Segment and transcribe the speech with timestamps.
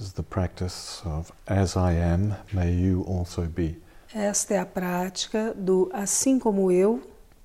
[0.00, 3.80] is the practice of as I am, may you also be.
[4.14, 7.02] Esta é a prática do assim como eu,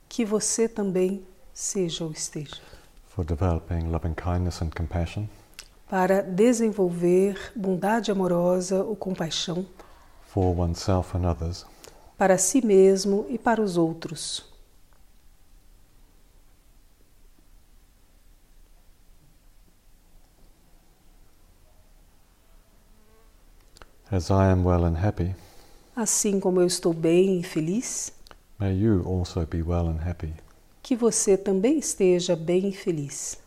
[0.07, 2.61] que você também seja ou esteja.
[3.09, 5.25] For developing loving kindness and compassion,
[5.89, 9.65] Para desenvolver bondade amorosa ou compaixão
[10.33, 11.65] for oneself and others,
[12.17, 14.50] para si mesmo e para os outros.
[24.11, 25.35] As I am well and happy,
[25.95, 28.11] Assim como eu estou bem e feliz,
[28.59, 30.33] may you also be well and happy.
[30.83, 33.37] que você também esteja bem e feliz.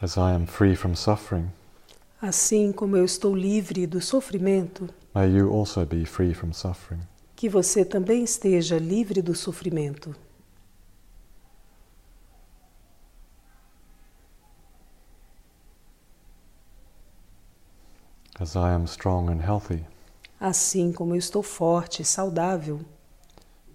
[0.00, 1.50] As I am free from suffering,
[2.22, 7.00] Assim como eu estou livre do sofrimento, may you also be free from suffering.
[7.40, 10.14] Que você também esteja livre do sofrimento.
[18.38, 19.84] As I am strong and healthy,
[20.38, 22.80] Assim como eu estou forte e saudável,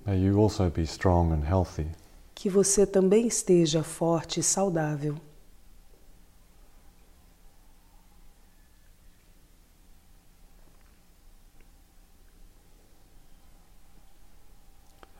[0.05, 1.88] may you also be strong and healthy.
[2.33, 5.16] que você também esteja forte e saudável.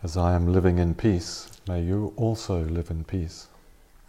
[0.06, 3.48] As I am living in peace, may you also live in peace.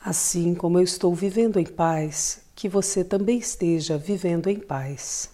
[0.05, 5.31] Assim como eu estou vivendo em paz, que você também esteja vivendo em paz.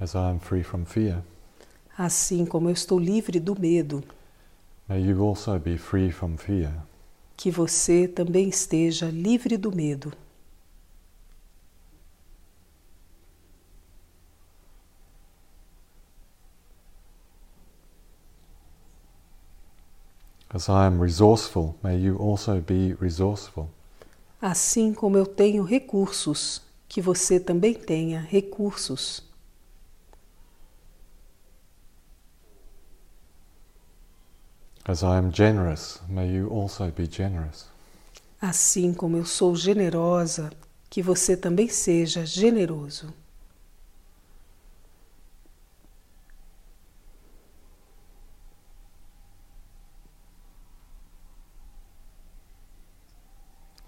[0.00, 1.22] As I am free from fear,
[1.96, 4.04] Assim como eu estou livre do medo,
[4.88, 6.72] may you also be free from fear.
[7.36, 10.12] que você também esteja livre do medo.
[20.50, 23.68] As I am resourceful, may you also be resourceful.
[24.40, 29.22] Assim como eu tenho recursos, que você também tenha recursos.
[34.84, 37.66] As I am generous, may you also be generous.
[38.40, 40.50] Assim como eu sou generosa,
[40.88, 43.12] que você também seja generoso.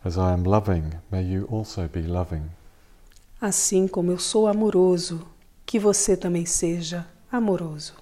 [0.03, 2.50] As I am loving, may you also be loving.
[3.38, 5.27] Assim como eu sou amoroso,
[5.66, 7.94] que você também seja amoroso.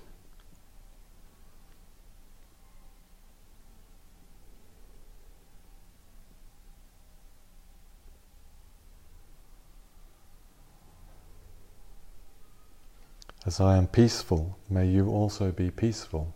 [13.45, 16.29] As I am peaceful, may you also be peaceful.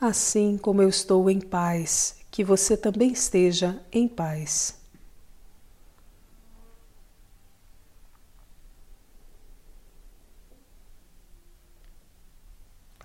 [0.00, 4.85] Assim como eu estou em paz, que você também esteja em paz.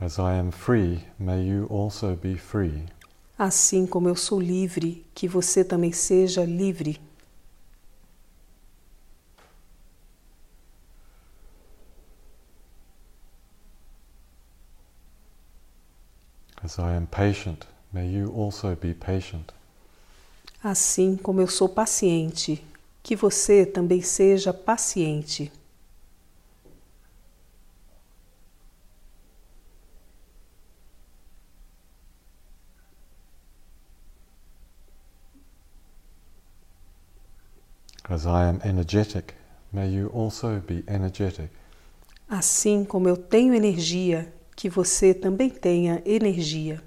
[0.02, 2.86] As I am free, may you also be free.
[3.38, 7.00] Assim como eu sou livre, que você também seja livre.
[16.64, 19.52] As I am patient, may you also be patient.
[20.64, 22.66] Assim como eu sou paciente,
[23.04, 25.52] que você também seja paciente.
[38.12, 39.36] As I am energetic,
[39.72, 41.50] may you also be energetic.
[42.28, 46.84] Assim como eu tenho energia, que você também tenha energia.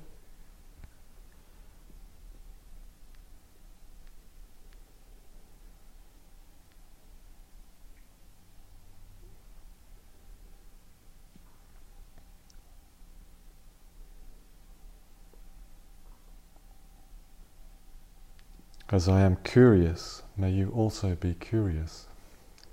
[18.87, 22.07] As I am curious, may you also be curious.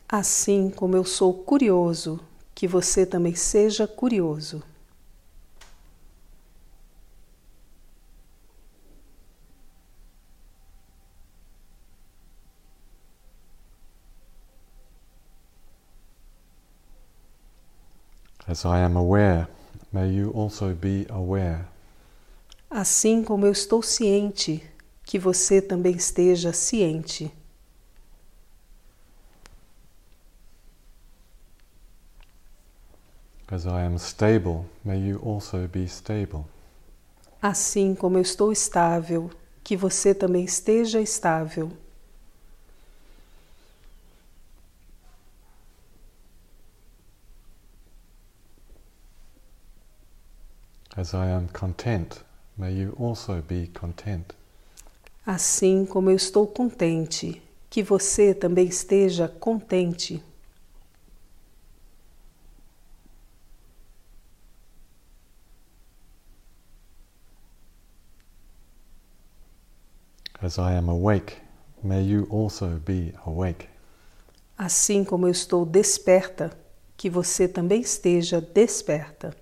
[0.08, 2.20] Assim como eu sou curioso,
[2.54, 4.62] que você também seja curioso.
[18.48, 19.48] As I am aware,
[19.94, 21.66] may you also be aware.
[22.70, 24.62] Assim como eu estou ciente,
[25.06, 27.32] que você também esteja ciente.
[33.52, 36.46] As I am stable, may you also be stable.
[37.42, 39.30] Assim como eu estou estável,
[39.62, 41.70] que você também esteja estável.
[50.96, 52.22] As I am content,
[52.58, 54.34] may you also be content.
[55.26, 60.24] Assim como eu estou contente, que você também esteja contente.
[70.44, 71.38] As I am awake,
[71.84, 73.68] may you also be awake.
[74.58, 76.52] Assim como eu estou desperta,
[76.98, 79.36] que você também esteja desperta.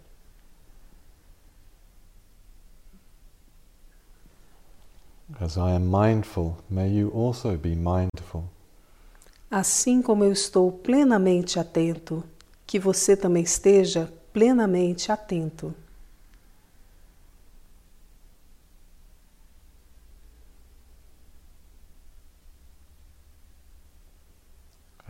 [5.39, 8.43] As I am mindful, may you also be mindful.
[9.49, 12.23] Assim como eu estou plenamente atento,
[12.67, 15.73] que você também esteja plenamente atento.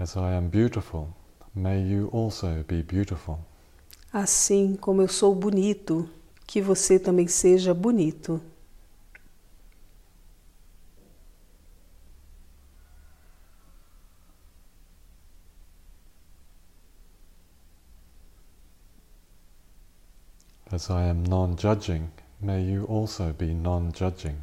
[0.01, 1.09] As I am beautiful,
[1.53, 3.37] may you also be beautiful.
[4.13, 6.09] Assim como eu sou bonito,
[6.47, 8.39] que você também seja bonito.
[20.71, 22.09] As I am non judging,
[22.39, 24.37] may you also be non judging.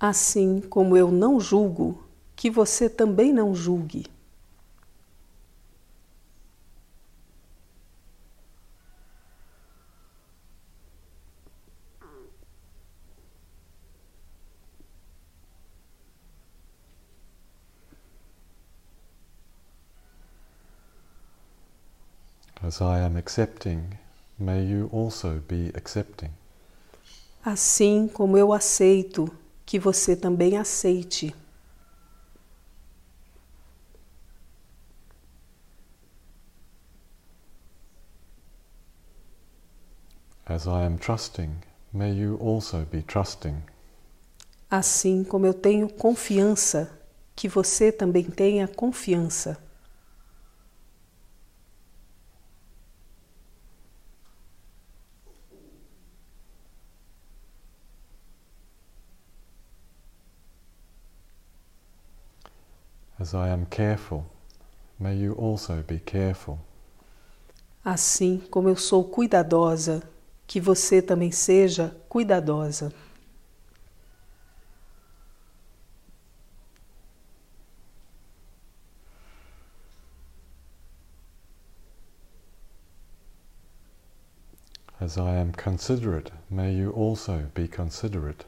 [0.00, 2.02] Assim como eu não julgo,
[2.34, 4.06] que você também não julgue.
[22.72, 23.98] As I am accepting,
[24.38, 26.30] may you also be accepting.
[27.44, 29.30] Assim como eu aceito,
[29.66, 31.34] que você também aceite.
[40.46, 41.50] As I am trusting,
[41.92, 43.62] may you also be trusting.
[44.70, 46.90] Assim como eu tenho confiança,
[47.36, 49.58] que você também tenha confiança.
[63.32, 64.26] As I am careful,
[65.00, 66.58] may you also be careful.
[67.82, 70.02] Assim como eu sou cuidadosa,
[70.46, 72.92] que você também seja cuidadosa.
[85.00, 88.44] As I am considerate, may you also be considerate.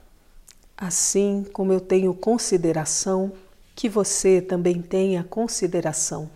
[0.76, 3.32] Assim como eu tenho consideração,
[3.74, 6.30] que você também tenha consideração.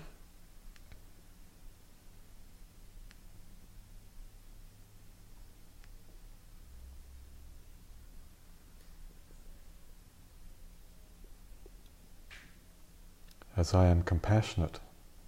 [13.56, 14.80] As I am compassionate,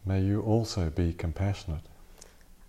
[0.04, 1.82] may you also be compassionate.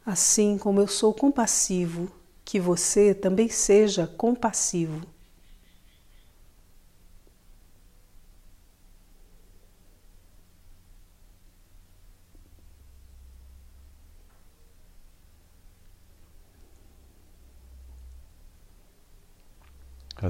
[0.04, 2.12] Assim como eu sou compassivo,
[2.44, 5.06] que você também seja compassivo.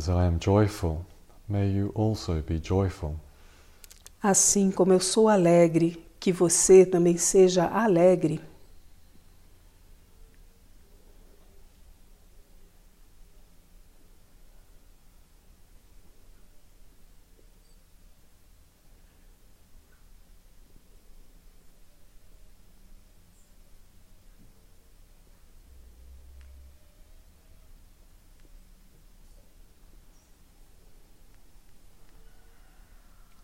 [0.02, 1.06] As I am joyful,
[1.48, 3.20] may you also be joyful.
[4.20, 8.42] Assim como eu sou alegre, que você também seja alegre.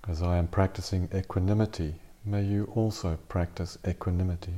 [0.10, 4.54] As I am practicing equanimity, may you also practice equanimity.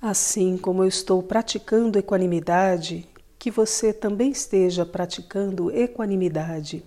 [0.00, 3.08] Assim como eu estou praticando equanimidade,
[3.38, 6.84] que você também esteja praticando equanimidade.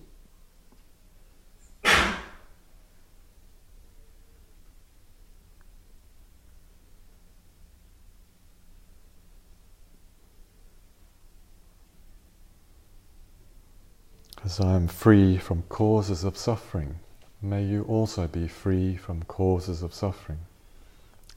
[14.44, 16.96] As I am free from causes of suffering,
[17.42, 20.40] may you also be free from causes of suffering.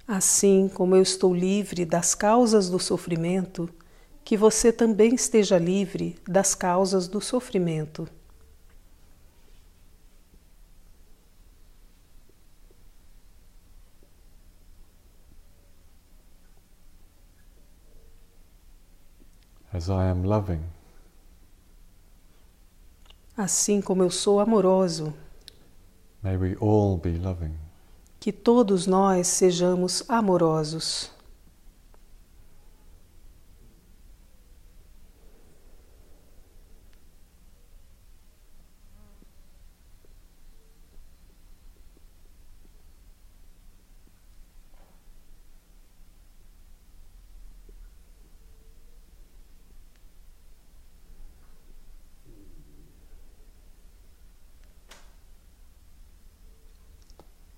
[0.06, 3.70] Assim como eu estou livre das causas do sofrimento,
[4.24, 8.06] que você também esteja livre das causas do sofrimento.
[19.72, 20.60] As I am loving,
[23.36, 26.13] Assim como eu sou amoroso, may we all be loving.
[28.18, 31.10] Que todos nós sejamos amorosos.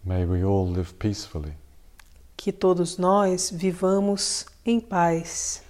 [0.06, 1.52] May we all live peacefully.
[2.36, 5.65] Que todos nós vivamos em paz.